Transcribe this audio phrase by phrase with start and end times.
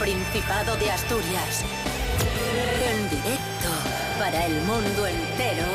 [0.00, 1.62] Principado de Asturias.
[2.90, 3.68] En directo
[4.18, 5.66] para el mundo entero.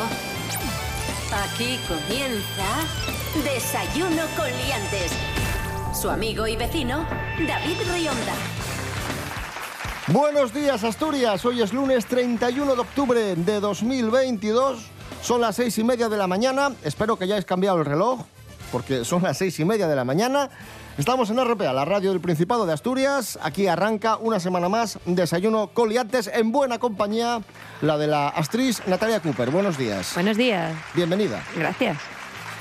[1.31, 2.65] Aquí comienza
[3.43, 5.11] Desayuno con Liantes.
[5.93, 7.05] Su amigo y vecino,
[7.47, 8.33] David Rionda.
[10.07, 14.85] Buenos días Asturias, hoy es lunes 31 de octubre de 2022,
[15.21, 18.21] son las seis y media de la mañana, espero que hayáis cambiado el reloj,
[18.75, 20.49] porque son las seis y media de la mañana.
[20.97, 25.67] Estamos en RPA, la radio del Principado de Asturias, aquí arranca una semana más Desayuno
[25.67, 27.39] Coliantes en buena compañía,
[27.81, 29.49] la de la actriz Natalia Cooper.
[29.49, 30.11] Buenos días.
[30.15, 30.73] Buenos días.
[30.93, 31.41] Bienvenida.
[31.55, 31.97] Gracias.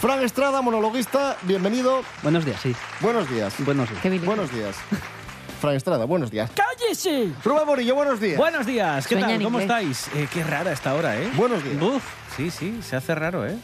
[0.00, 2.02] Fran Estrada, monologuista, bienvenido.
[2.22, 2.76] Buenos días, sí.
[3.00, 3.52] Buenos días.
[3.64, 4.00] Buenos días.
[4.00, 4.18] Qué.
[4.20, 4.76] Buenos días.
[5.60, 6.48] Fran Estrada, buenos días.
[6.54, 7.32] ¡Cállese!
[7.44, 8.38] Rubén Morillo, buenos días.
[8.38, 9.42] Buenos días, ¿qué Sueña tal?
[9.42, 9.98] ¿Cómo inglés.
[9.98, 10.08] estáis?
[10.14, 11.28] Eh, qué rara esta hora, ¿eh?
[11.34, 11.82] Buenos días.
[11.82, 12.04] Uf,
[12.36, 13.56] sí, sí, se hace raro, ¿eh?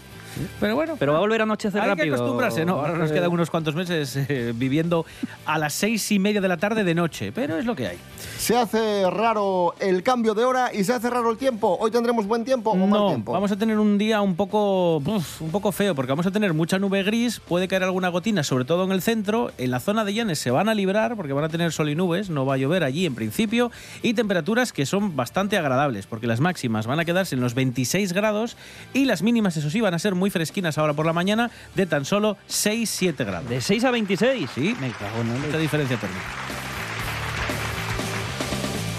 [0.58, 0.96] Pero bueno.
[0.98, 2.06] Pero va a volver a anochecer hay rápido.
[2.08, 2.74] que acostumbrarse, ¿no?
[2.74, 5.04] Ahora nos quedan unos cuantos meses eh, viviendo
[5.46, 7.98] a las seis y media de la tarde de noche, pero es lo que hay.
[8.38, 11.76] Se hace raro el cambio de hora y se hace raro el tiempo.
[11.80, 13.32] Hoy tendremos buen tiempo o mal No, tiempo.
[13.32, 16.54] vamos a tener un día un poco, uf, un poco feo, porque vamos a tener
[16.54, 19.50] mucha nube gris, puede caer alguna gotina, sobre todo en el centro.
[19.58, 21.94] En la zona de Llanes se van a librar, porque van a tener sol y
[21.94, 23.70] nubes, no va a llover allí en principio,
[24.02, 28.12] y temperaturas que son bastante agradables, porque las máximas van a quedarse en los 26
[28.12, 28.56] grados
[28.94, 31.86] y las mínimas, eso sí, van a ser muy fresquinas ahora por la mañana, de
[31.86, 33.48] tan solo 6-7 grados.
[33.48, 34.48] De 6 a 26.
[34.54, 36.20] Sí, Me cago en diferencia térmica.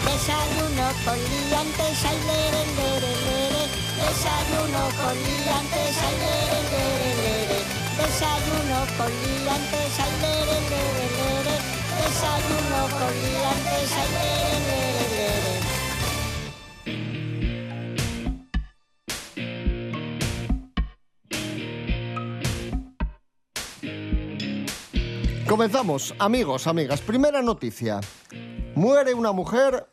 [0.04, 3.62] Desayuno con liantes, ay, lere, lere, lere.
[4.02, 7.58] Desayuno con liantes, ay, lere, lere, lere.
[7.96, 11.56] Desayuno con liantes, ay, lere, lere, lere.
[12.02, 14.61] Desayuno con liantes, ay, lere, lere, lere.
[25.52, 27.02] Comenzamos, amigos, amigas.
[27.02, 28.00] Primera noticia.
[28.74, 29.86] Muere una mujer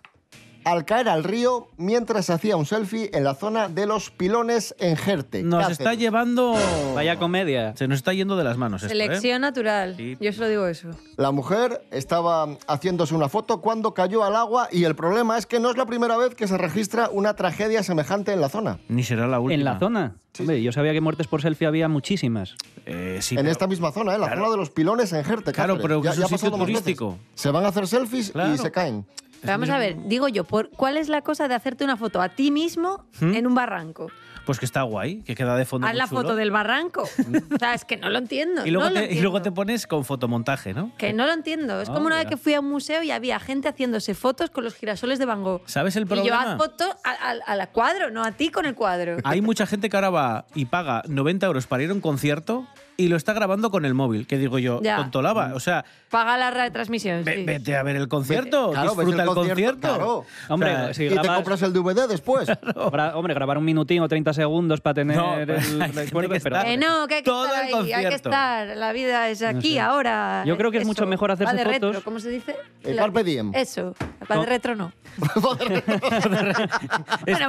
[0.66, 4.96] al caer al río mientras hacía un selfie en la zona de los pilones en
[4.98, 5.42] Jerte.
[5.44, 5.80] Nos Cáceres.
[5.80, 6.56] está llevando...
[6.96, 7.76] Vaya comedia.
[7.76, 8.98] Se nos está yendo de las manos esto, ¿eh?
[8.98, 9.96] Selección natural.
[9.98, 10.18] Sí.
[10.20, 10.90] Yo solo digo eso.
[11.18, 15.60] La mujer estaba haciéndose una foto cuando cayó al agua y el problema es que
[15.60, 18.80] no es la primera vez que se registra una tragedia semejante en la zona.
[18.90, 19.54] Ni será la última.
[19.60, 20.16] En la zona.
[20.40, 22.56] Hombre, yo sabía que muertes por selfie había muchísimas.
[22.86, 24.18] Eh, sí, en pero- esta misma zona, ¿eh?
[24.20, 24.42] la Claro.
[24.42, 25.52] zona de los pilones en Jerte.
[25.52, 27.18] Claro, pero que Ya- es ya un pasado sitio turístico.
[27.36, 28.54] Se van a hacer selfies Claro.
[28.54, 29.06] y se caen.
[29.42, 32.22] Pero vamos a ver, digo yo, por, ¿cuál es la cosa de hacerte una foto
[32.22, 33.34] a ti mismo ¿Mm?
[33.36, 34.08] en un barranco?
[34.46, 35.86] Pues que está guay, que queda de fondo.
[35.86, 36.22] Haz muy la chulo.
[36.22, 37.04] foto del barranco.
[37.56, 38.66] o sea, es que no lo entiendo.
[38.66, 39.24] Y luego, no te, y entiendo.
[39.30, 40.92] luego te pones con fotomontaje, ¿no?
[40.98, 41.80] Que no lo entiendo.
[41.82, 44.50] Es Ah, como una vez que fui a un museo y había gente haciéndose fotos
[44.50, 45.62] con los girasoles de Van Gogh.
[45.68, 46.54] ¿Sabes el Y yo problema?
[46.54, 49.18] haz fotos al a, la cuadro, no a ti con el cuadro.
[49.24, 52.66] Hay mucha gente que ahora va y paga 90 euros para ir a un concierto
[53.00, 54.28] y lo está grabando con el móvil.
[54.28, 54.98] Que digo yo, Ya.
[54.98, 55.54] tontolaba.
[55.56, 57.24] O sea, Paga la retransmisión.
[57.24, 57.44] ve- sí.
[57.46, 59.80] vete a ver el concierto, claro, disfruta el el concierto, concierto.
[59.80, 60.26] claro.
[60.50, 62.50] Hombre, O sea, si y te grabas- compras el DVD después.
[62.50, 66.62] Gra- hombre, grabar un minutín o 30 segundos para tener No, el recuerdo, que pero...
[66.64, 68.78] Eh, no, que hay que Todo estar ahí, hay que estar.
[68.78, 70.44] La vida es aquí, ahora.
[70.46, 72.04] Yo creo que es mucho mejor hacerse de retro, fotos.
[72.04, 72.56] ¿Cómo se dice?
[72.84, 73.52] El La- carpe diem.
[73.56, 73.96] Eso,
[74.30, 74.46] va de No.
[74.46, 74.92] retro no.
[75.42, 75.82] bueno,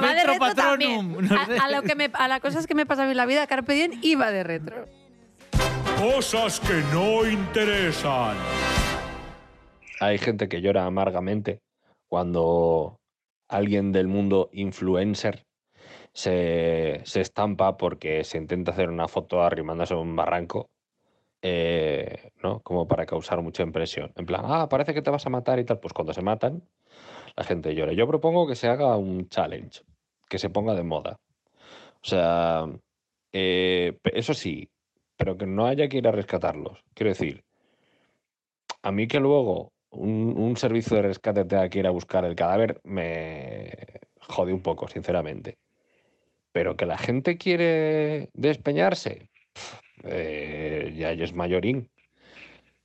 [0.01, 1.11] va de retro también.
[1.11, 1.57] Patronum, no sé.
[1.59, 3.73] A, a lo que me, a las cosas que me pasan en la vida, carpe
[3.73, 4.85] diem iba de retro.
[5.97, 8.37] Cosas que no interesan.
[9.99, 11.61] Hay gente que llora amargamente
[12.07, 12.99] cuando
[13.47, 15.45] alguien del mundo influencer
[16.13, 20.69] se, se estampa porque se intenta hacer una foto arrimándose a un barranco,
[21.41, 22.59] eh, ¿no?
[22.61, 24.11] Como para causar mucha impresión.
[24.15, 25.79] En plan, ah, parece que te vas a matar y tal.
[25.79, 26.63] Pues cuando se matan,
[27.35, 27.93] la gente llora.
[27.93, 29.81] Yo propongo que se haga un challenge,
[30.29, 31.17] que se ponga de moda.
[32.03, 32.65] O sea,
[33.31, 34.69] eh, eso sí,
[35.21, 36.83] pero que no haya que ir a rescatarlos.
[36.95, 37.43] Quiero decir,
[38.81, 42.81] a mí que luego un, servicio de rescate tenga que ir a buscar el cadáver
[42.83, 43.71] me
[44.19, 45.59] jode un poco, sinceramente.
[46.51, 49.29] Pero que la gente quiere despeñarse,
[50.05, 51.87] eh, ya es mayorín.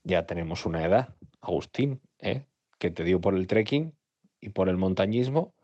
[0.04, 2.44] Ya tenemos una edad, Agustín, ¿eh?
[2.78, 3.94] que te dio por el trekking
[4.42, 5.54] y por el montañismo.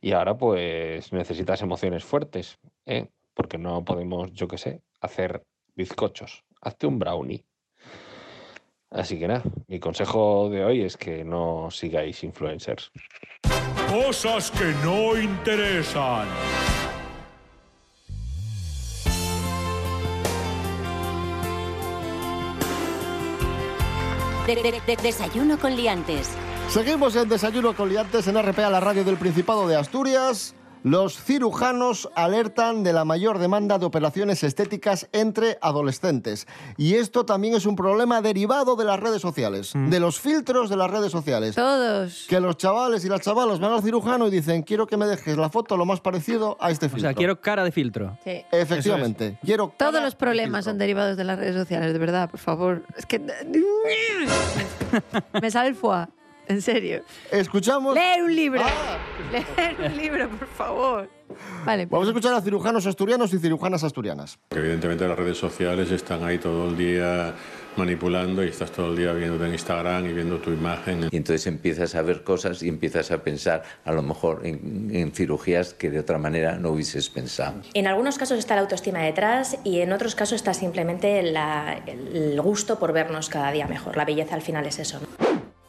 [0.00, 3.08] Y ahora pues necesitas emociones fuertes, ¿eh?
[3.34, 5.44] porque no podemos, yo qué sé, hacer
[5.78, 6.44] bizcochos.
[6.60, 7.44] Hazte un brownie.
[8.90, 12.90] Así que nada, mi consejo de hoy es que no sigáis influencers.
[13.90, 16.26] Cosas que no interesan.
[24.46, 26.30] De- de- de- desayuno con liantes.
[26.70, 30.54] Seguimos en Desayuno con Liantes en RPA, la radio del Principado de Asturias.
[30.88, 36.46] Los cirujanos alertan de la mayor demanda de operaciones estéticas entre adolescentes.
[36.78, 40.76] Y esto también es un problema derivado de las redes sociales, de los filtros de
[40.76, 41.54] las redes sociales.
[41.56, 42.24] Todos.
[42.26, 45.36] Que los chavales y las chavalas van al cirujano y dicen, quiero que me dejes
[45.36, 47.08] la foto lo más parecido a este O filtro.
[47.10, 48.16] sea, quiero cara de filtro.
[48.24, 48.42] Sí.
[48.50, 49.38] Efectivamente.
[49.44, 52.40] Quiero Todos cara los de problemas son derivados de las redes sociales, de verdad, por
[52.40, 52.82] favor.
[52.96, 53.18] Es que.
[55.42, 56.06] Me sale el foie,
[56.48, 57.02] en serio.
[57.30, 57.94] Escuchamos...
[57.94, 58.60] Leer un libro.
[58.64, 58.98] Ah.
[59.56, 61.10] Leer un libro, por favor.
[61.64, 61.86] Vale.
[61.86, 64.38] Vamos a escuchar a cirujanos asturianos y cirujanas asturianas.
[64.48, 67.34] Que evidentemente las redes sociales están ahí todo el día
[67.76, 71.08] manipulando y estás todo el día viéndote en Instagram y viendo tu imagen.
[71.12, 75.12] Y entonces empiezas a ver cosas y empiezas a pensar a lo mejor en, en
[75.12, 77.60] cirugías que de otra manera no hubieses pensado.
[77.74, 82.40] En algunos casos está la autoestima detrás y en otros casos está simplemente la- el
[82.40, 83.96] gusto por vernos cada día mejor.
[83.96, 84.98] La belleza al final es eso.
[85.00, 85.27] ¿no?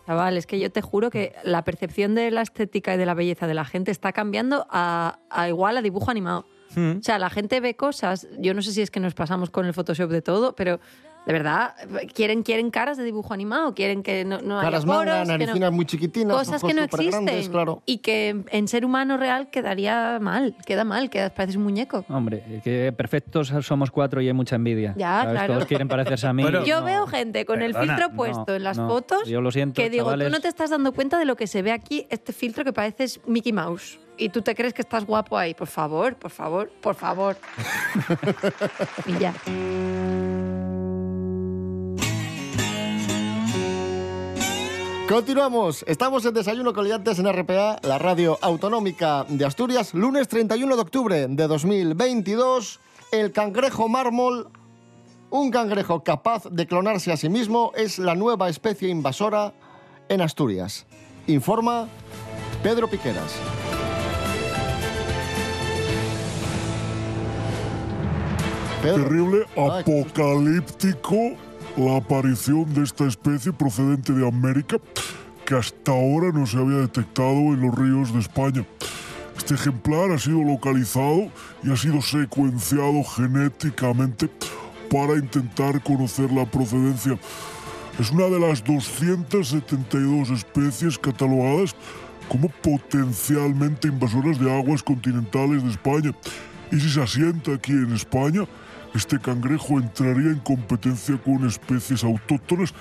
[0.09, 3.13] Chaval, es que yo te juro que la percepción de la estética y de la
[3.13, 6.47] belleza de la gente está cambiando a, a igual a dibujo animado.
[6.75, 9.67] O sea, la gente ve cosas, yo no sé si es que nos pasamos con
[9.67, 10.79] el Photoshop de todo, pero
[11.25, 11.75] de verdad,
[12.13, 15.27] quieren, quieren caras de dibujo animado, quieren que no, no haya Caras poros, manga, que
[15.27, 17.83] no- naricinas muy chiquitinas, cosas que no existen claro.
[17.85, 22.03] y que en ser humano real quedaría mal, queda mal, queda, pareces un muñeco.
[22.09, 24.95] Hombre, que perfectos somos cuatro y hay mucha envidia.
[24.97, 25.31] Ya, ¿Sabes?
[25.33, 25.53] claro.
[25.53, 26.43] Todos quieren parecerse a mí.
[26.65, 26.85] Yo No.
[26.85, 28.87] veo gente con el filtro no, puesto en las no.
[28.87, 30.27] fotos Yo lo siento, que digo, chavales.
[30.27, 32.73] tú no te estás dando cuenta de lo que se ve aquí, este filtro que
[32.73, 33.99] pareces Mickey Mouse.
[34.17, 35.53] Y tú te crees que estás guapo ahí.
[35.53, 37.37] Por favor, por favor, por favor.
[39.05, 39.33] y ya.
[45.09, 45.83] Continuamos.
[45.87, 49.95] Estamos en Desayuno con Liantes en RPA, la radio autonómica de Asturias.
[49.95, 52.79] Lunes 31 de octubre de 2022.
[53.11, 54.49] El cangrejo mármol,
[55.31, 59.51] un cangrejo capaz de clonarse a sí mismo, es la nueva especie invasora
[60.09, 60.85] en Asturias.
[61.25, 61.87] Informa
[62.61, 63.33] Pedro Piqueras.
[68.83, 69.05] Pedro.
[69.05, 74.77] Terrible, Ay, apocalíptico la aparición de esta especie procedente de América
[75.45, 78.65] que hasta ahora no se había detectado en los ríos de España.
[79.37, 81.31] Este ejemplar ha sido localizado
[81.63, 84.29] y ha sido secuenciado genéticamente
[84.91, 87.17] para intentar conocer la procedencia.
[87.99, 91.75] Es una de las 272 especies catalogadas
[92.29, 96.13] como potencialmente invasoras de aguas continentales de España.
[96.71, 98.45] Y si se asienta aquí en España,
[98.93, 102.73] este cangrejo entraría en competencia con especies autóctonas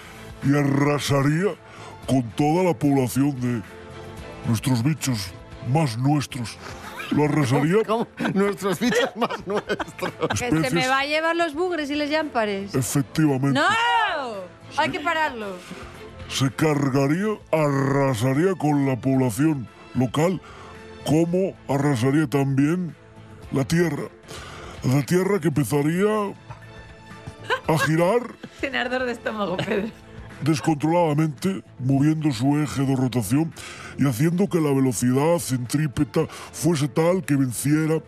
[0.43, 1.55] y arrasaría
[2.07, 3.63] con toda la población de
[4.47, 5.31] nuestros bichos
[5.73, 6.57] más nuestros.
[7.11, 8.07] Lo arrasaría ¿Cómo?
[8.35, 10.13] Nuestros bichos más nuestros.
[10.39, 12.75] Que se me va a llevar los bugres y les llámpares.
[12.75, 13.59] efectivamente.
[13.59, 13.67] ¡No!
[14.77, 15.57] Hay que pararlo.
[16.29, 20.41] se cargaría, arrasaría con la población local,
[21.07, 22.95] como arrasaría también
[23.51, 24.05] la tierra.
[24.89, 26.33] La tierra que empezaría
[27.67, 28.23] a girar
[28.61, 29.89] Tiene ardor de estómago, Pedro.
[30.41, 33.53] descontroladamente, moviendo su eje de rotación
[33.99, 38.01] y haciendo que la velocidad centrípeta fuese tal que venciera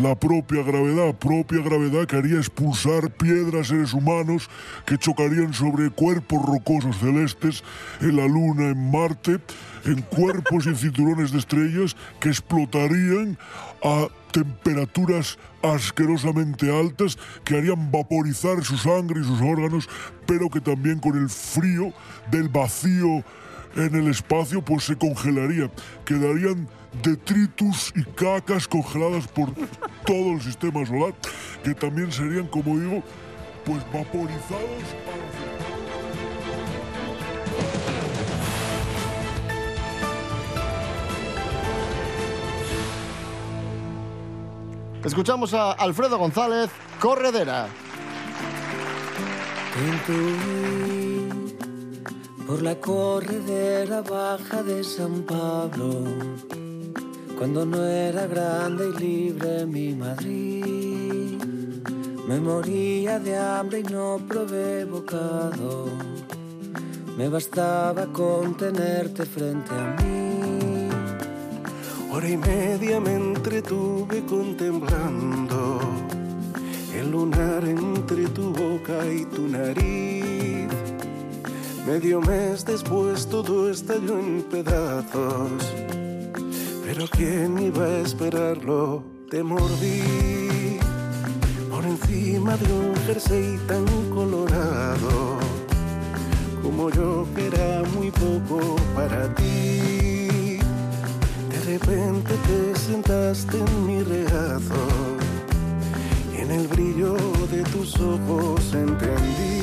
[0.00, 4.48] la propia gravedad, propia gravedad que haría expulsar piedras seres humanos
[4.86, 7.62] que chocarían sobre cuerpos rocosos celestes
[8.00, 9.38] en la Luna, en Marte,
[9.84, 13.36] en cuerpos y cinturones de estrellas que explotarían
[13.82, 19.88] a temperaturas asquerosamente altas que harían vaporizar su sangre y sus órganos,
[20.26, 21.92] pero que también con el frío
[22.30, 23.22] del vacío
[23.76, 25.70] en el espacio pues se congelaría.
[26.04, 26.68] Quedarían
[27.02, 29.52] detritus y cacas congeladas por
[30.06, 31.14] todo el sistema solar,
[31.62, 33.02] que también serían, como digo,
[33.64, 34.82] pues vaporizados.
[45.04, 46.70] Escuchamos a Alfredo González,
[47.00, 47.66] Corredera.
[49.88, 51.12] Intuí
[52.46, 56.04] por la corredera baja de San Pablo,
[57.42, 61.42] cuando no era grande y libre mi Madrid.
[62.28, 65.88] Me moría de hambre y no probé bocado.
[67.18, 70.88] Me bastaba con tenerte frente a mí.
[72.12, 75.80] Hora y media me entretuve contemplando
[76.94, 80.68] el lunar entre tu boca y tu nariz.
[81.88, 85.82] Medio mes después todo estalló en pedazos.
[86.94, 90.78] Pero quién iba a esperarlo, te mordí
[91.70, 95.38] por encima de un jersey tan colorado.
[96.62, 100.58] Como yo que era muy poco para ti.
[101.48, 104.84] De repente te sentaste en mi regazo
[106.36, 107.14] y en el brillo
[107.50, 109.62] de tus ojos entendí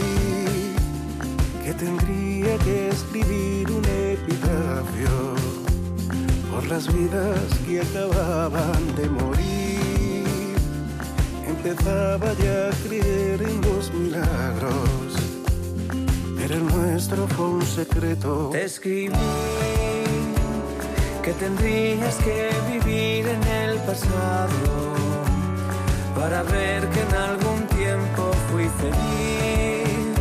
[1.64, 5.09] que tendría que escribir un epitafio
[6.70, 10.56] por las vidas que acababan de morir.
[11.48, 15.16] Empezaba ya a creer en los milagros,
[16.38, 18.50] pero el nuestro fue un secreto.
[18.52, 19.14] Te escribí
[21.24, 24.94] que tendrías que vivir en el pasado
[26.16, 30.18] para ver que en algún tiempo fui feliz.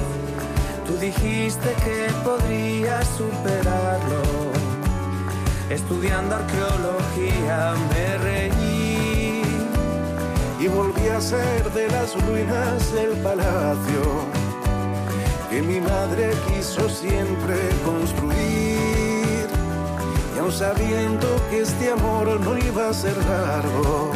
[0.87, 4.48] Tú dijiste que podrías superarlo.
[5.71, 9.43] Estudiando arqueología me reí.
[10.61, 14.27] y volví a ser de las ruinas del palacio
[15.51, 19.47] que mi madre quiso siempre construir.
[20.35, 24.11] Y aun sabiendo que este amor no iba a ser largo,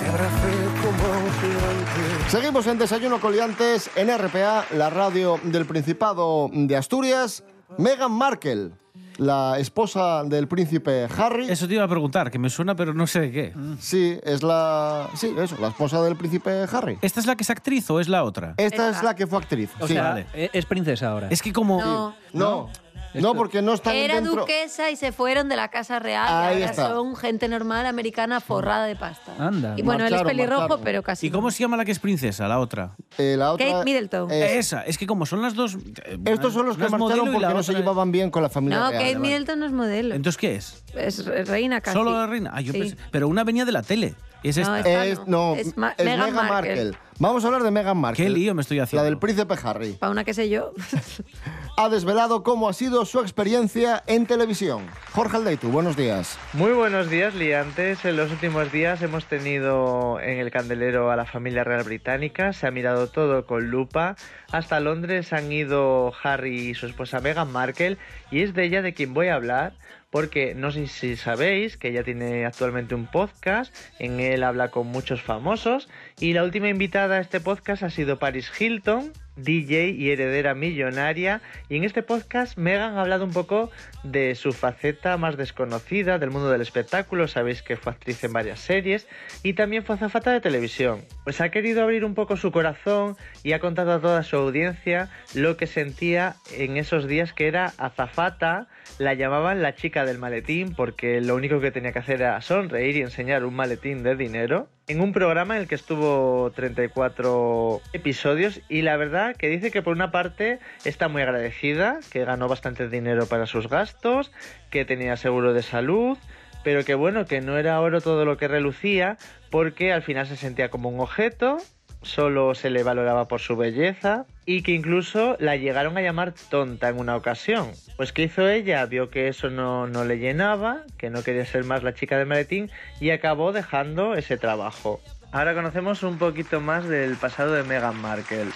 [0.00, 2.30] te abracé como un gigante.
[2.30, 7.44] Seguimos en Desayuno Coliantes en RPA, la radio del Principado de Asturias.
[7.76, 8.70] Meghan Markle,
[9.18, 11.50] la esposa del príncipe Harry.
[11.50, 13.52] Eso te iba a preguntar, que me suena, pero no sé de qué.
[13.78, 15.08] Sí, es la.
[15.14, 16.98] Sí, eso, la esposa del príncipe Harry.
[17.02, 18.54] ¿Esta es la que es actriz o es la otra?
[18.56, 19.70] Esta es la que fue actriz.
[19.80, 19.92] O sí.
[19.92, 21.28] sea, e- es princesa ahora.
[21.30, 21.80] Es que como...
[21.80, 22.14] No.
[22.32, 22.70] No,
[23.14, 24.40] no, porque no están Era dentro.
[24.42, 26.88] duquesa y se fueron de la casa real Ahí y ahora está.
[26.88, 29.32] son gente normal americana forrada de pasta.
[29.38, 29.74] Anda.
[29.76, 30.84] Y bueno, él es pelirrojo, marcharon.
[30.84, 31.26] pero casi.
[31.26, 32.92] ¿Y cómo se llama la que es princesa, la otra?
[33.16, 34.30] Eh, la otra Kate Middleton.
[34.30, 35.76] es- Esa, es que como son las dos...
[36.04, 38.78] eh, Estos son los que marcharon porque no se es- llevaban bien con la familia
[38.78, 39.02] No, real.
[39.02, 39.28] Kate Vale.
[39.28, 40.14] Middleton no es modelo.
[40.14, 40.84] Entonces, ¿qué es?
[40.94, 41.96] Es reina casi.
[41.96, 42.50] Solo la reina.
[42.54, 42.80] Ah, yo Sí.
[42.80, 44.14] pensé- Pero una venía de la tele.
[44.44, 45.04] Es No, esta.
[45.06, 46.74] Es, no, Es es, Ma- Meghan, Meghan Markle.
[46.84, 46.98] Markle.
[47.18, 48.24] Vamos a hablar de Meghan Markle.
[48.24, 49.02] Qué lío me estoy haciendo.
[49.02, 49.94] La del príncipe Harry.
[49.94, 50.72] Para una que sé yo.
[51.80, 54.84] Ha desvelado cómo ha sido su experiencia en televisión.
[55.12, 56.36] Jorge Aldeitu, buenos días.
[56.52, 58.04] Muy buenos días, liantes.
[58.04, 62.52] En los últimos días hemos tenido en el candelero a la familia real británica.
[62.52, 64.16] Se ha mirado todo con lupa.
[64.50, 67.96] Hasta Londres han ido Harry y su esposa Meghan Markle.
[68.32, 69.74] Y es de ella de quien voy a hablar.
[70.10, 73.72] Porque no sé si sabéis que ella tiene actualmente un podcast.
[74.00, 75.88] En él habla con muchos famosos.
[76.18, 79.12] Y la última invitada a este podcast ha sido Paris Hilton.
[79.38, 81.40] DJ y heredera millonaria.
[81.68, 83.70] Y en este podcast Megan ha hablado un poco
[84.02, 87.28] de su faceta más desconocida del mundo del espectáculo.
[87.28, 89.06] Sabéis que fue actriz en varias series
[89.42, 91.02] y también fue azafata de televisión.
[91.24, 95.10] Pues ha querido abrir un poco su corazón y ha contado a toda su audiencia
[95.34, 98.68] lo que sentía en esos días que era azafata.
[98.98, 102.96] La llamaban la chica del maletín porque lo único que tenía que hacer era sonreír
[102.96, 104.68] y enseñar un maletín de dinero.
[104.88, 109.82] En un programa en el que estuvo 34 episodios y la verdad que dice que
[109.82, 114.32] por una parte está muy agradecida, que ganó bastante dinero para sus gastos,
[114.70, 116.18] que tenía seguro de salud,
[116.64, 119.16] pero que bueno, que no era oro todo lo que relucía
[119.50, 121.58] porque al final se sentía como un objeto,
[122.02, 126.88] solo se le valoraba por su belleza y que incluso la llegaron a llamar tonta
[126.88, 127.72] en una ocasión.
[127.96, 128.84] Pues ¿qué hizo ella?
[128.86, 132.26] Vio que eso no, no le llenaba, que no quería ser más la chica del
[132.26, 132.70] maletín
[133.00, 135.00] y acabó dejando ese trabajo.
[135.32, 138.46] Ahora conocemos un poquito más del pasado de Meghan Markle.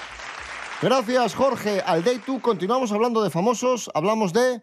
[0.83, 2.41] Gracias, Jorge Aldeitu.
[2.41, 3.89] Continuamos hablando de famosos.
[3.95, 4.61] Hablamos de.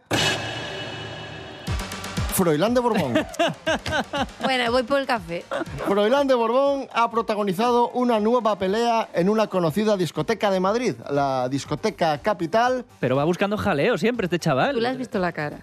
[2.34, 3.14] Froilán de Borbón.
[4.44, 5.46] bueno, voy por el café.
[5.88, 11.48] Froilán de Borbón ha protagonizado una nueva pelea en una conocida discoteca de Madrid, la
[11.48, 12.86] discoteca Capital.
[13.00, 14.76] Pero va buscando jaleo siempre este chaval.
[14.76, 15.60] Tú le has visto la cara.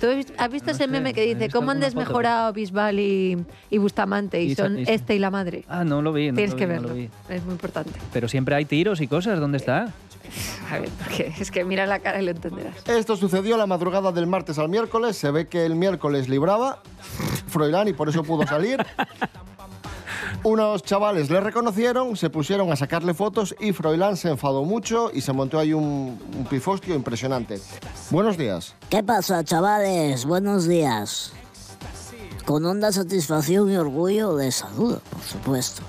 [0.00, 0.06] ¿Tú
[0.38, 2.00] has visto- ese sé, meme que dice cómo han alguna foto.
[2.00, 5.64] desmejorado Bisbal y, y Bustamante y, Y son y- este y la madre?
[5.68, 6.28] Ah, no lo vi.
[6.30, 7.02] no Tienes lo que vi, no lo verlo.
[7.28, 7.34] vi.
[7.34, 7.92] Es muy importante.
[8.12, 9.38] Pero siempre hay tiros y cosas.
[9.40, 9.92] ¿Dónde está?
[10.70, 12.74] A ver, porque es que mira la cara y lo entenderás.
[12.88, 15.16] Esto sucedió la madrugada del martes al miércoles.
[15.16, 16.80] Se ve que el miércoles libraba
[17.48, 18.78] Froilán y por eso pudo salir.
[20.44, 25.22] Unos chavales le reconocieron, se pusieron a sacarle fotos y Froilán se enfadó mucho y
[25.22, 26.18] se montó ahí un,
[26.50, 27.58] pifostio impresionante.
[28.10, 28.74] Buenos días.
[28.90, 30.26] ¿Qué pasa, chavales?
[30.26, 31.32] Buenos días.
[32.44, 35.80] Con honda satisfacción y orgullo les saludo, por supuesto.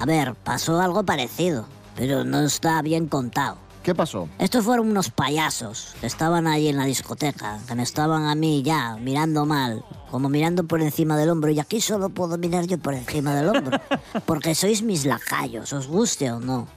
[0.00, 3.58] A ver, pasó algo parecido, pero no está bien contado.
[3.90, 4.28] ¿Qué pasó?
[4.38, 8.62] Estos fueron unos payasos que estaban ahí en la discoteca, que me estaban a mí
[8.62, 12.78] ya mirando mal, como mirando por encima del hombro, y aquí solo puedo mirar yo
[12.78, 13.80] por encima del hombro,
[14.26, 16.68] porque sois mis lacayos, os guste o no.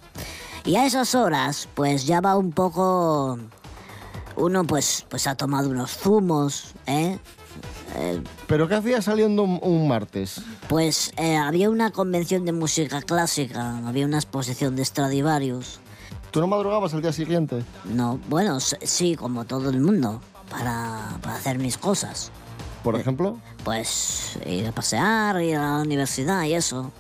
[0.66, 3.38] Y a esas horas, pues ya va un poco...
[4.36, 7.20] Uno pues, pues ha tomado unos zumos, ¿eh?
[7.96, 10.42] Eh, ¿Pero qué hacía saliendo un, un martes?
[10.68, 15.80] pues eh, había una convención de música clásica, había una exposición de Stradivarius.
[16.34, 17.64] ¿Tú no madrugabas al día siguiente?
[17.84, 22.32] No, bueno, sí, como todo el mundo, para, para hacer mis cosas.
[22.84, 23.38] por ejemplo?
[23.64, 26.92] Pues ir a pasear, ir a la universidad y eso.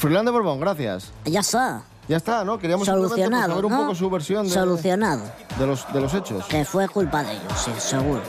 [0.00, 1.10] De Borbón, gracias.
[1.24, 1.82] Ya está.
[2.06, 2.56] Ya está, ¿no?
[2.60, 3.48] Queríamos simplemente, pues, Solucionado.
[3.48, 3.78] saber un ¿no?
[3.78, 5.24] poco su versión de, Solucionado.
[5.58, 6.44] de los, de los hechos.
[6.44, 8.22] Que fue culpa de ellos, sí, seguro.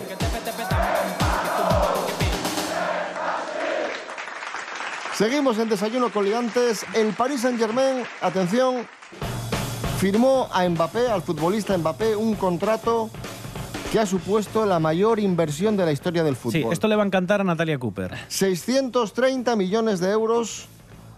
[5.15, 6.85] Seguimos en Desayuno con Liantes.
[6.93, 8.87] El Paris Saint-Germain, atención,
[9.99, 13.09] firmó a Mbappé, al futbolista Mbappé, un contrato
[13.91, 16.61] que ha supuesto la mayor inversión de la historia del fútbol.
[16.61, 18.15] Sí, esto le va a encantar a Natalia Cooper.
[18.29, 20.67] 630 millones de euros.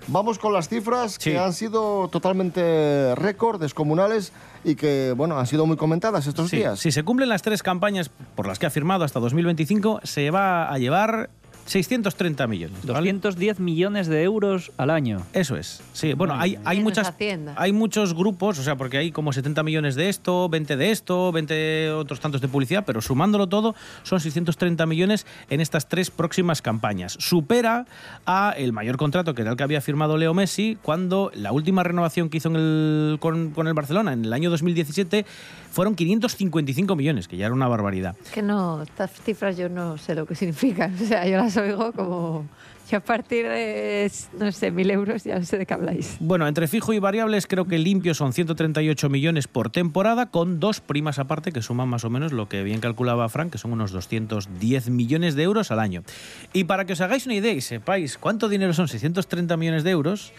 [0.08, 4.34] Vamos con las cifras que han sido totalmente récord, descomunales
[4.64, 6.80] y que, bueno, han sido muy comentadas estos Sí, días.
[6.80, 10.72] Si se cumplen las tres campañas por las que ha firmado hasta 2025, se va
[10.74, 11.30] a llevar
[11.72, 12.78] 630 millones.
[12.86, 13.12] ¿vale?
[13.12, 15.22] 210 millones de euros al año.
[15.34, 15.82] Eso es.
[15.94, 17.14] Sí, bueno, hay, hay muchas
[17.56, 21.32] hay muchos grupos, o sea, porque hay como 70 millones de esto, 20 de esto,
[21.32, 23.74] 20 otros tantos de publicidad, pero sumándolo todo
[24.04, 27.14] son 630 millones en estas tres próximas campañas.
[27.20, 27.86] Supera
[28.26, 31.84] a el mayor contrato que era el que había firmado Leo Messi cuando la última
[31.84, 35.26] renovación que hizo en el- con, con el Barcelona en el año 2017
[35.72, 38.16] fueron 555 millones, que ya era una barbaridad.
[38.34, 40.96] Que no, estas cifras yo no sé lo que significan.
[41.02, 42.46] O sea, yo las oigo como.
[42.90, 46.18] Yo a partir de, no sé, mil euros ya no sé de qué habláis.
[46.20, 50.82] Bueno, entre fijo y variables creo que limpio son 138 millones por temporada, con dos
[50.82, 53.92] primas aparte que suman más o menos lo que bien calculaba Frank, que son unos
[53.92, 56.04] 210 millones de euros al año.
[56.52, 59.92] Y para que os hagáis una idea y sepáis cuánto dinero son 630 millones de
[59.92, 60.34] euros,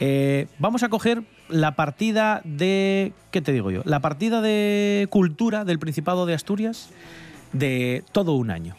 [0.00, 3.12] eh, vamos a coger la partida de...
[3.30, 3.82] ¿Qué te digo yo?
[3.84, 6.90] La partida de cultura del Principado de Asturias
[7.52, 8.74] de todo un año.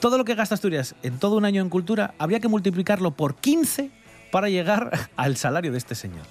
[0.00, 3.36] Todo lo que gasta Asturias en todo un año en cultura, habría que multiplicarlo por
[3.36, 3.90] 15
[4.30, 6.26] para llegar al salario de este señor.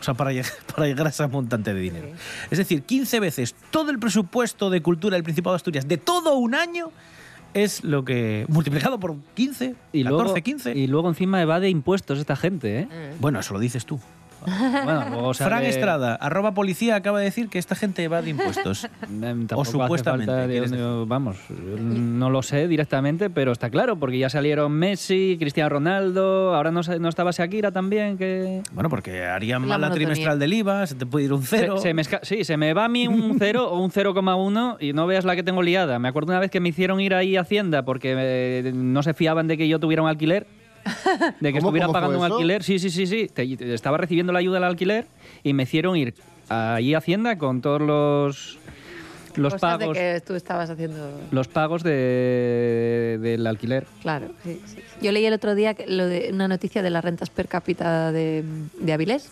[0.00, 2.08] O sea, para llegar, para llegar a ese montante de dinero.
[2.50, 6.36] Es decir, 15 veces todo el presupuesto de cultura del Principado de Asturias de todo
[6.36, 6.90] un año
[7.52, 8.46] es lo que.
[8.48, 10.72] multiplicado por 15, Y 14, luego, 15.
[10.76, 12.88] Y luego encima evade impuestos esta gente, ¿eh?
[13.20, 14.00] Bueno, eso lo dices tú.
[14.84, 18.30] Bueno, luego sale- Fran Estrada, arroba policía, acaba de decir que esta gente va de
[18.34, 18.88] impuestos.
[19.54, 20.60] O supuestamente.
[21.06, 21.36] vamos,
[21.78, 26.80] no lo sé directamente, pero está claro, porque ya salieron Messi, Cristiano Ronaldo, ahora no,
[27.00, 28.62] no estaba Shakira también, que...
[28.72, 30.08] Bueno, porque harían La mal la monotonía.
[30.08, 31.76] trimestral del IVA, se te puede ir un cero.
[31.78, 34.76] Se, se me esca- sí, se me va a mí un 0 o un 0,1
[34.80, 35.98] y no veas la que tengo liada.
[35.98, 39.14] Me acuerdo una vez que me hicieron ir ahí a Hacienda porque eh, no se
[39.14, 40.46] fiaban de que yo tuviera un alquiler.
[41.40, 42.62] De que ¿Cómo- estuviera pagando un alquiler.
[42.62, 43.28] Sí, sí, sí, sí.
[43.32, 45.06] Te- te- estaba recibiendo la ayuda del alquiler
[45.42, 46.14] y me hicieron ir
[46.48, 48.58] allí a Hacienda con todos los,
[49.36, 49.96] los Cosas pagos.
[49.96, 51.10] de que tú estabas haciendo.
[51.30, 53.86] Los pagos de, del alquiler.
[54.02, 54.76] Claro, sí, sí.
[55.00, 58.12] Yo leí el otro día que- lo de una noticia de las rentas per cápita
[58.12, 58.44] de,
[58.80, 59.30] de Avilés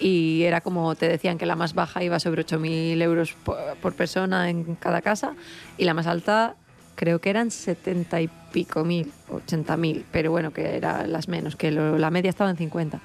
[0.00, 3.94] y era como te decían que la más baja iba sobre 8.000 euros por, por
[3.94, 5.34] persona en cada casa
[5.76, 6.54] y la más alta
[6.98, 11.54] creo que eran 70 y pico mil, 80 mil, pero bueno, que eran las menos,
[11.54, 12.98] que lo- la media estaba en 50.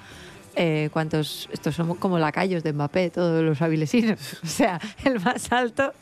[0.56, 1.48] Eh, ¿Cuántos?
[1.52, 4.18] Estos son como lacayos de Mbappé, todos los avilesinos.
[4.42, 5.92] O sea, el más alto,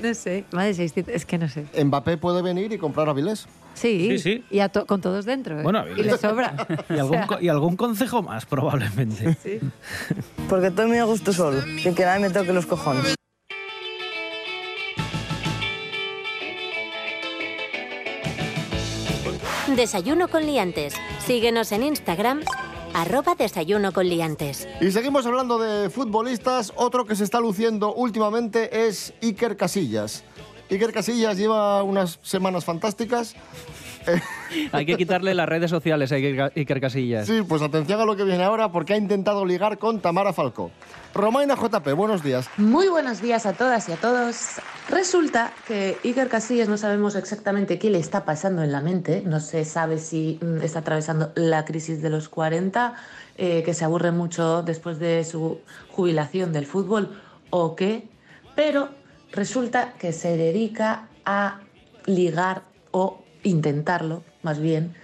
[0.00, 1.66] no sé, más de 600, es que no sé.
[1.84, 3.46] Mbappé puede venir y comprar Avilés.
[3.74, 4.44] Sí, Sí, sí.
[4.50, 5.58] y a to- con todos dentro.
[5.58, 5.62] ¿eh?
[5.62, 6.54] Bueno, y le sobra.
[6.90, 9.36] Y algún, co- y algún concejo más, probablemente.
[10.48, 13.14] Porque estoy muy a gusto solo, y que nadie me toque los cojones.
[19.76, 20.94] Desayuno con liantes.
[21.24, 22.42] Síguenos en Instagram,
[22.92, 24.68] arroba desayuno con liantes.
[24.82, 26.74] Y seguimos hablando de futbolistas.
[26.76, 30.24] Otro que se está luciendo últimamente es Iker Casillas.
[30.70, 33.34] Iker Casillas lleva unas semanas fantásticas.
[34.72, 37.26] Hay que quitarle las redes sociales a Iker Casillas.
[37.26, 40.70] Sí, pues atención a lo que viene ahora porque ha intentado ligar con Tamara Falcó.
[41.14, 42.48] Romaina JP, buenos días.
[42.56, 44.60] Muy buenos días a todas y a todos.
[44.88, 49.22] Resulta que Iker Casillas no sabemos exactamente qué le está pasando en la mente.
[49.24, 52.94] No se sabe si mm, está atravesando la crisis de los 40,
[53.36, 55.60] eh, que se aburre mucho después de su
[55.90, 58.08] jubilación del fútbol o qué.
[58.54, 58.88] Pero
[59.32, 61.60] resulta que se dedica a
[62.06, 64.94] ligar o intentarlo, más bien,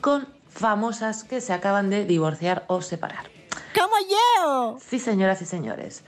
[0.00, 3.26] con famosas que se acaban de divorciar o separar.
[3.74, 4.78] ¡Como yo!
[4.80, 6.02] Sí, señoras y señores.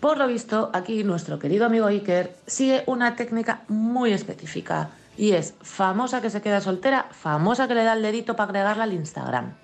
[0.00, 5.54] Por lo visto, aquí nuestro querido amigo Iker sigue una técnica muy específica y es
[5.62, 9.54] famosa que se queda soltera, famosa que le da el dedito para agregarla al Instagram.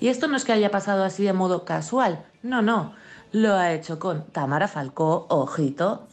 [0.00, 2.94] Y esto no es que haya pasado así de modo casual, no, no,
[3.32, 6.06] lo ha hecho con Tamara Falcó, ojito.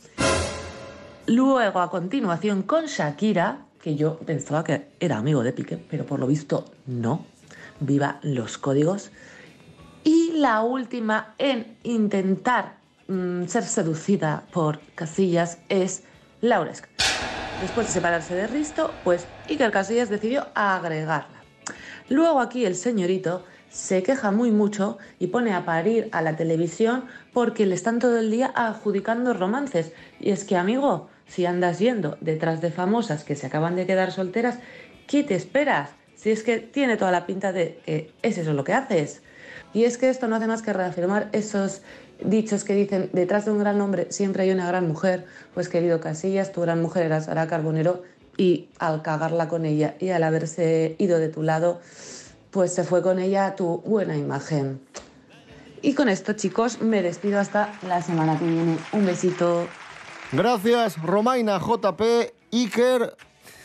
[1.27, 6.19] Luego, a continuación, con Shakira, que yo pensaba que era amigo de Piqué, pero por
[6.19, 7.25] lo visto no.
[7.79, 9.11] Viva los códigos.
[10.03, 12.75] Y la última en intentar
[13.07, 16.03] mm, ser seducida por Casillas es
[16.41, 16.85] Lauresk.
[17.61, 21.43] después de separarse de Risto, pues Iker Casillas decidió agregarla.
[22.09, 27.05] Luego aquí el señorito se queja muy mucho y pone a parir a la televisión
[27.31, 29.93] porque le están todo el día adjudicando romances.
[30.19, 34.11] Y es que, amigo, si andas yendo detrás de famosas que se acaban de quedar
[34.11, 34.59] solteras,
[35.07, 35.91] ¿qué te esperas?
[36.15, 39.21] Si es que tiene toda la pinta de que es eso lo que haces.
[39.73, 41.83] Y es que esto no hace más que reafirmar esos
[42.23, 45.25] dichos que dicen detrás de un gran hombre siempre hay una gran mujer.
[45.53, 48.03] Pues querido Casillas, tu gran mujer era Sara Carbonero
[48.35, 51.79] y al cagarla con ella y al haberse ido de tu lado,
[52.51, 54.81] pues se fue con ella tu buena imagen.
[55.81, 58.77] Y con esto, chicos, me despido hasta la semana que viene.
[58.91, 59.67] Un besito.
[60.31, 62.01] Gracias, Romaina JP,
[62.53, 63.15] Iker.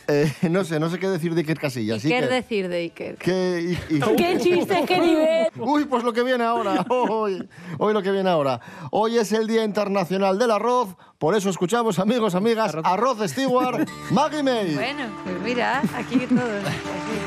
[0.09, 2.01] eh, no sé, no sé qué decir de Iker Casillas.
[2.01, 2.29] ¿Qué Iker.
[2.29, 3.15] decir de Iker?
[3.17, 5.47] ¿Qué, y- y- ¡Qué chiste, qué nivel!
[5.59, 6.85] Uy, pues lo que viene ahora.
[6.89, 8.59] Hoy, hoy lo que viene ahora.
[8.91, 10.95] Hoy es el Día Internacional del Arroz.
[11.17, 14.75] Por eso escuchamos, amigos, amigas, Arroz Stewart, Maggie May.
[14.75, 16.63] Bueno, pues mira, aquí todos.
[16.63, 17.26] Wake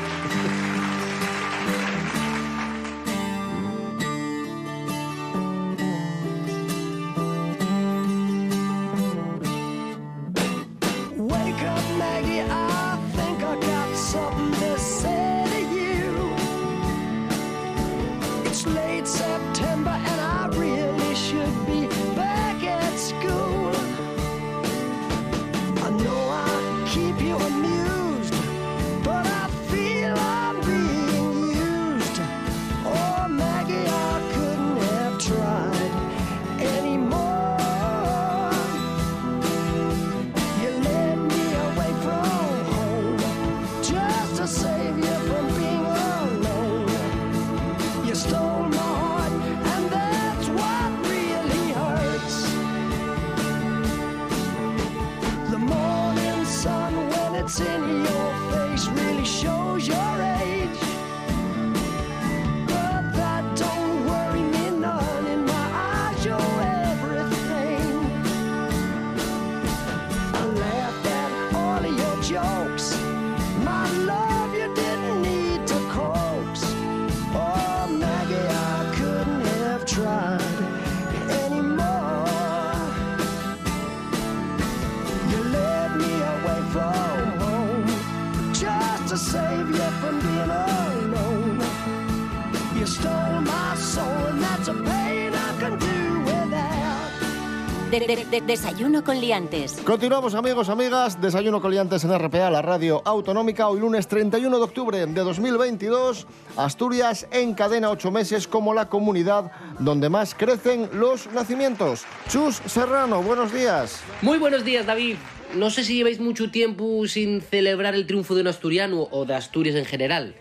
[97.91, 99.73] De- de- de- desayuno con liantes.
[99.83, 101.19] Continuamos, amigos, amigas.
[101.19, 103.67] Desayuno coliantes en RPA, la radio autonómica.
[103.67, 106.25] Hoy lunes 31 de octubre de 2022.
[106.55, 112.05] Asturias encadena ocho meses como la comunidad donde más crecen los nacimientos.
[112.29, 114.01] Chus Serrano, buenos días.
[114.21, 115.17] Muy buenos días, David.
[115.55, 119.35] No sé si lleváis mucho tiempo sin celebrar el triunfo de un asturiano o de
[119.35, 120.33] Asturias en general.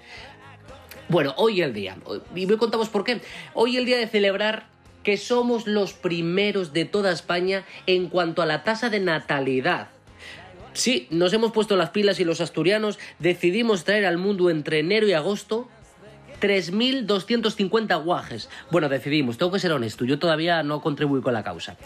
[1.09, 1.97] Bueno, hoy el día.
[2.37, 3.21] Y me contamos por qué.
[3.55, 4.69] Hoy el día de celebrar
[5.03, 9.89] que somos los primeros de toda España en cuanto a la tasa de natalidad.
[10.73, 15.07] Sí, nos hemos puesto las pilas y los asturianos decidimos traer al mundo entre enero
[15.07, 15.69] y agosto
[16.41, 18.49] 3.250 guajes.
[18.71, 21.77] Bueno, decidimos, tengo que ser honesto, yo todavía no contribuí con la causa.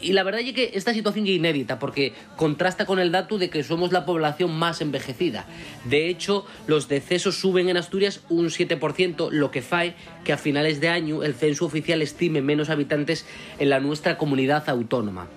[0.00, 3.50] Y la verdad es que esta situación es inédita porque contrasta con el dato de
[3.50, 5.46] que somos la población más envejecida.
[5.84, 10.80] De hecho, los decesos suben en Asturias un 7%, lo que fae que a finales
[10.80, 13.26] de año el censo oficial estime menos habitantes
[13.58, 15.28] en la nuestra comunidad autónoma.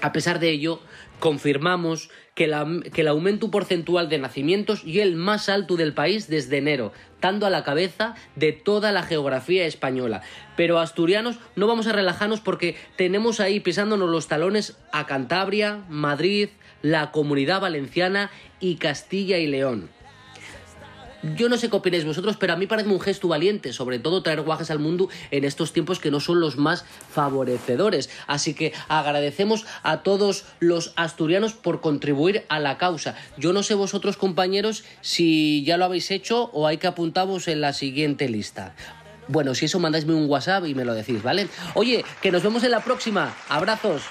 [0.00, 0.80] A pesar de ello,
[1.20, 2.50] confirmamos que,
[2.92, 7.46] que el aumento porcentual de nacimientos y el más alto del país desde enero, dando
[7.46, 10.20] a la cabeza de toda la geografía española.
[10.56, 16.50] Pero asturianos no vamos a relajarnos porque tenemos ahí pisándonos los talones a Cantabria, Madrid,
[16.82, 18.30] la Comunidad Valenciana
[18.60, 19.88] y Castilla y León.
[21.22, 24.22] Yo no sé qué opináis vosotros, pero a mí parece un gesto valiente, sobre todo
[24.22, 28.10] traer guajes al mundo en estos tiempos que no son los más favorecedores.
[28.26, 33.14] Así que agradecemos a todos los asturianos por contribuir a la causa.
[33.36, 37.60] Yo no sé vosotros, compañeros, si ya lo habéis hecho o hay que apuntaros en
[37.60, 38.74] la siguiente lista.
[39.28, 41.48] Bueno, si eso mandáisme un WhatsApp y me lo decís, ¿vale?
[41.74, 43.34] Oye, que nos vemos en la próxima.
[43.48, 44.02] Abrazos.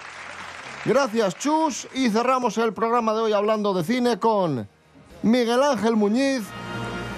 [0.86, 1.88] Gracias, Chus.
[1.94, 4.68] Y cerramos el programa de hoy hablando de cine con
[5.22, 6.44] Miguel Ángel Muñiz,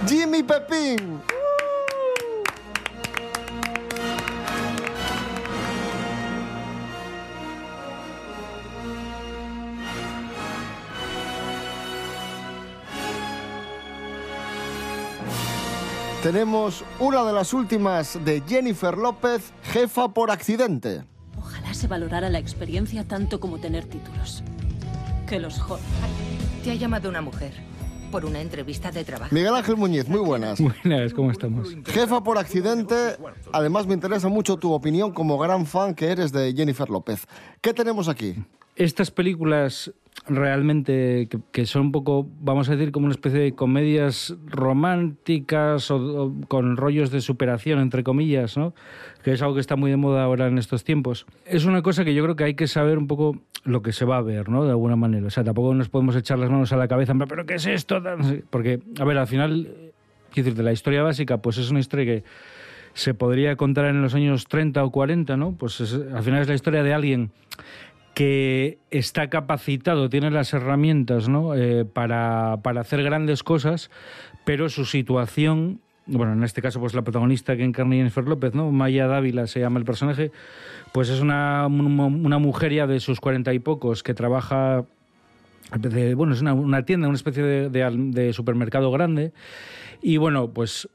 [0.08, 1.22] Jimmy Pepín.
[16.22, 21.04] Tenemos una de las últimas de Jennifer López, jefa por accidente.
[21.38, 24.44] Ojalá se valorara la experiencia tanto como tener títulos.
[25.28, 25.84] que los jodan.
[26.64, 27.73] Te ha llamado una mujer
[28.14, 29.34] por una entrevista de trabajo.
[29.34, 30.62] Miguel Ángel Muñiz, muy buenas.
[30.84, 31.76] Buenas, ¿cómo estamos?
[31.88, 32.96] Jefa por accidente,
[33.52, 37.26] además me interesa mucho tu opinión como gran fan que eres de Jennifer López.
[37.60, 38.36] ¿Qué tenemos aquí?
[38.76, 39.92] Estas películas
[40.28, 46.34] realmente que, son un poco, vamos a decir, como una especie de comedias románticas o,
[46.48, 48.74] con rollos de superación, entre comillas, ¿no?
[49.24, 51.26] que es algo que está muy de moda ahora en estos tiempos.
[51.46, 54.06] Es una cosa que yo creo que hay que saber un poco lo que se
[54.06, 54.66] va a ver, ¿no?
[54.66, 55.26] De alguna manera.
[55.28, 58.02] O sea, tampoco nos podemos echar las manos a la cabeza, pero ¿qué es esto?
[58.50, 59.70] Porque, a ver, al final,
[60.32, 62.24] quiero decir, de la historia básica, pues es una historia que
[62.94, 65.54] se podría contar en los años 30 o 40, ¿no?
[65.54, 67.32] Pues es- al final es la historia de alguien
[68.14, 71.56] que está capacitado, tiene las herramientas ¿no?
[71.56, 73.90] Eh, para, para hacer grandes cosas,
[74.46, 78.72] pero su situación, bueno, en este caso pues la protagonista que encarna Jennifer López, ¿no?
[78.72, 80.32] Maya Dávila se llama el personaje,
[80.92, 84.86] pues es una, una mujer ya de sus cuarenta y pocos que trabaja
[85.80, 89.32] de- bueno, es una, una tienda, una especie de, supermercado grande.
[90.02, 90.88] Y bueno, pues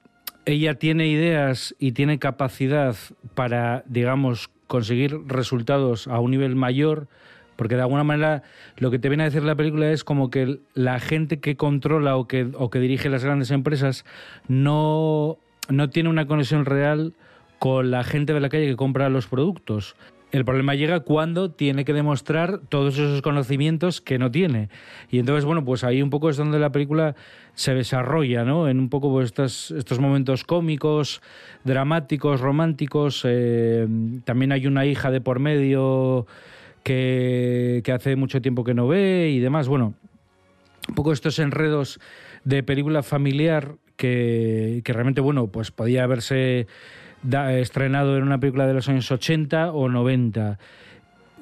[0.44, 2.94] ella tiene ideas y tiene capacidad
[3.35, 7.09] para, digamos, conseguir resultados a un nivel mayor,
[7.57, 8.44] porque de alguna manera
[8.76, 12.16] lo que te viene a decir la película es como que la gente que controla
[12.16, 14.04] o que, o que dirige las grandes empresas
[14.46, 17.14] no, no tiene una conexión real
[17.59, 19.96] con la gente de la calle que compra los productos.
[20.30, 24.68] El problema llega cuando tiene que demostrar todos esos conocimientos que no tiene.
[25.10, 27.16] Y entonces, bueno, pues ahí un poco es donde la película
[27.54, 28.68] se desarrolla, ¿no?
[28.68, 31.22] En un poco pues, estos, estos momentos cómicos,
[31.64, 33.22] dramáticos, románticos.
[33.24, 33.88] eh,
[34.24, 36.26] también hay una hija de por medio
[36.82, 39.66] que, que hace mucho tiempo que no ve y demás.
[39.66, 39.94] Bueno,
[40.88, 42.00] un poco estos enredos
[42.44, 46.66] de película familiar que, que realmente, bueno, pues podía haberse
[47.61, 50.59] estrenado en una película de los años 80 o 90.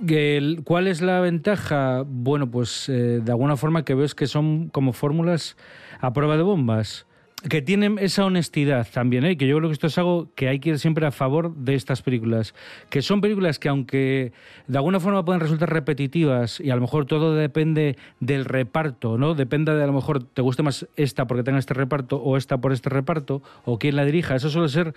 [0.06, 2.02] El- ¿Cuál es la ventaja?
[2.06, 5.56] Bueno, pues eh, de alguna forma que ves que son como fórmulas
[6.00, 7.06] a prueba de bombas,
[7.42, 9.36] que tienen esa honestidad también, ¿eh?
[9.36, 11.74] que yo creo que esto es algo que hay que ir siempre a favor de
[11.74, 12.54] estas películas,
[12.88, 14.32] que son películas que aunque
[14.66, 19.34] de alguna forma pueden resultar repetitivas y a lo mejor todo depende del reparto, ¿no?
[19.34, 22.58] Depende de a lo mejor te guste más esta porque tenga este reparto o esta
[22.58, 24.94] por este reparto o quién la dirija, eso suele ser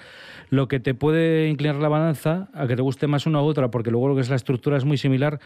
[0.49, 3.69] lo que te puede inclinar la balanza a que te guste más una u otra,
[3.69, 5.39] porque luego lo que es la estructura es muy similar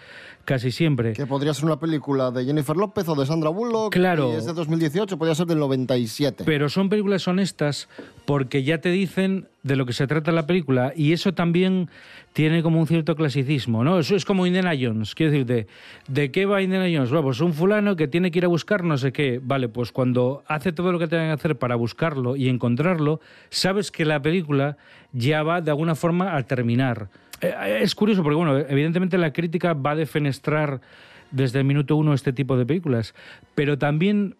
[0.46, 1.14] casi siempre.
[1.14, 3.92] Que podría ser una película de Jennifer López o de Sandra Bullock.
[3.92, 4.32] Claro.
[4.32, 6.44] Y es de 2018, podría ser del 97.
[6.46, 7.90] Pero son películas honestas
[8.26, 11.90] porque ya te dicen de lo que se trata la película y eso también
[12.34, 14.00] tiene como un cierto clasicismo, ¿no?
[14.00, 15.68] Eso es como Indiana Jones, quiero decirte,
[16.08, 17.10] ¿de qué va Indiana Jones?
[17.10, 19.92] Bueno, pues un fulano que tiene que ir a buscar no sé qué, vale, pues
[19.92, 23.20] cuando hace todo lo que tiene que hacer para buscarlo y encontrarlo,
[23.50, 24.78] sabes que la película
[25.12, 27.10] ya va de alguna forma a terminar.
[27.42, 30.82] Eh, Es curioso porque, bueno, evidentemente la crítica va a defenestrar
[31.32, 33.14] desde el minuto uno este tipo de películas,
[33.56, 34.36] pero también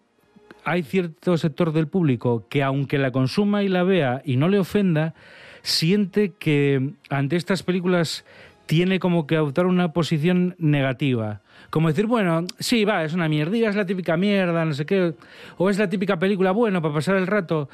[0.64, 4.58] hay cierto sector del público que aunque la consuma y la vea y no le
[4.58, 5.14] ofenda,
[5.62, 8.24] siente que ante estas películas
[8.66, 11.42] tiene como que adoptar una posición negativa.
[11.70, 15.14] Como decir, bueno, sí, va, es una mierdilla, es la típica mierda, no sé qué,
[15.56, 17.68] o es la típica película, bueno, para pasar el rato.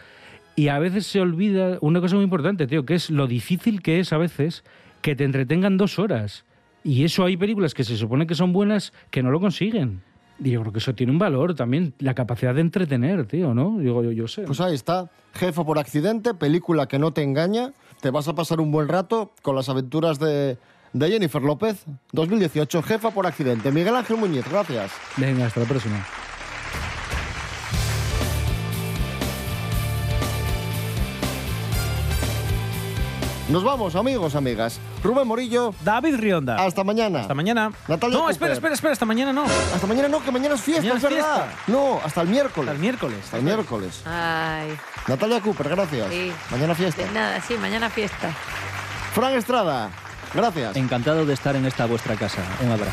[0.57, 4.01] Y a veces se olvida una cosa muy importante, tío, que es lo difícil que
[4.01, 4.65] es a veces
[5.01, 6.45] que te entretengan dos horas.
[6.83, 10.03] Y eso hay películas que se supone que son buenas que no lo consiguen.
[10.43, 13.79] Y yo creo que eso tiene un valor también, la capacidad de entretener, tío, ¿no?
[13.79, 14.43] Digo, yo, yo sé.
[14.43, 17.73] Pues ahí está, Jefa por accidente, película que no te engaña.
[18.01, 20.57] Te vas a pasar un buen rato con las aventuras de,
[20.93, 21.85] de Jennifer López.
[22.13, 23.71] 2018, Jefa por accidente.
[23.71, 24.91] Miguel Ángel Muñiz, gracias.
[25.19, 26.07] Venga, hasta la próxima.
[33.51, 34.79] Nos vamos, amigos, amigas.
[35.03, 35.75] Rubén Morillo.
[35.83, 36.65] David Rionda.
[36.65, 37.21] Hasta mañana.
[37.23, 37.73] Hasta mañana.
[37.89, 38.33] Natalia no, Cooper.
[38.33, 39.45] espera, espera, espera, hasta mañana no.
[39.75, 41.47] Hasta mañana no, que mañana es fiesta, Mañana es verdad.
[41.67, 42.69] No, hasta el miércoles.
[42.69, 43.19] Hasta el miércoles.
[43.25, 44.03] Hasta el miércoles.
[44.07, 46.09] Ay, Natalia Cooper, gracias.
[46.11, 46.33] Sí.
[46.53, 47.03] Mañana fiesta.
[47.03, 48.31] de nada, sí, mañana fiesta.
[49.15, 49.91] Fran Estrada,
[50.33, 50.77] gracias.
[50.77, 52.43] Encantado de estar en esta vuestra casa.
[52.63, 52.93] Un abrazo.